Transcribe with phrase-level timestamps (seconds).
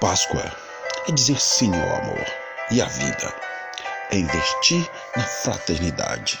[0.00, 0.44] Páscoa
[1.08, 2.24] é dizer sim ao amor
[2.70, 3.34] e à vida,
[4.12, 6.40] é investir na fraternidade,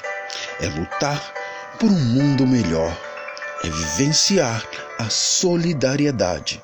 [0.60, 1.20] é lutar
[1.80, 2.96] por um mundo melhor,
[3.64, 4.64] é vivenciar
[5.00, 6.62] a solidariedade.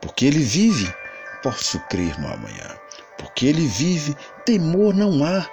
[0.00, 0.94] Porque ele vive,
[1.42, 2.78] posso crer no amanhã.
[3.18, 5.44] Porque ele vive, temor não há,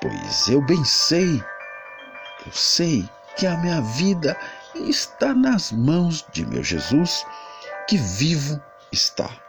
[0.00, 1.42] pois eu bem sei,
[2.46, 4.38] eu sei que a minha vida
[4.76, 7.26] está nas mãos de meu Jesus,
[7.88, 9.47] que vivo está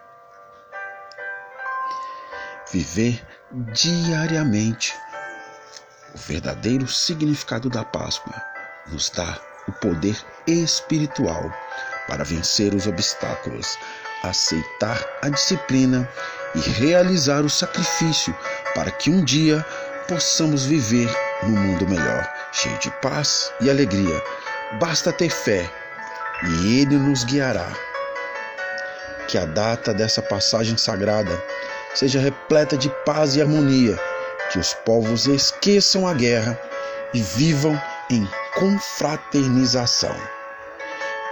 [2.71, 3.25] viver
[3.73, 4.95] diariamente
[6.13, 8.33] o verdadeiro significado da Páscoa
[8.91, 11.51] nos dá o poder espiritual
[12.07, 13.77] para vencer os obstáculos,
[14.23, 16.09] aceitar a disciplina
[16.55, 18.35] e realizar o sacrifício
[18.73, 19.63] para que um dia
[20.07, 21.09] possamos viver
[21.43, 24.23] num mundo melhor, cheio de paz e alegria.
[24.79, 25.69] Basta ter fé
[26.43, 27.71] e Ele nos guiará.
[29.27, 31.39] Que a data dessa passagem sagrada
[31.93, 33.97] seja repleta de paz e harmonia,
[34.51, 36.59] que os povos esqueçam a guerra
[37.13, 40.15] e vivam em confraternização.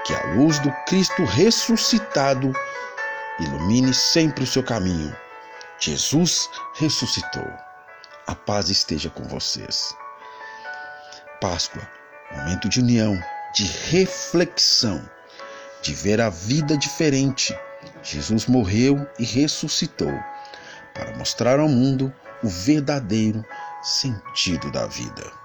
[0.05, 2.53] Que a luz do Cristo ressuscitado
[3.39, 5.15] ilumine sempre o seu caminho.
[5.79, 7.47] Jesus ressuscitou.
[8.25, 9.95] A paz esteja com vocês.
[11.39, 11.87] Páscoa,
[12.31, 13.21] momento de união,
[13.53, 15.07] de reflexão,
[15.81, 17.57] de ver a vida diferente.
[18.01, 20.11] Jesus morreu e ressuscitou
[21.27, 23.43] mostrar ao mundo o verdadeiro
[23.81, 25.36] sentido da vida.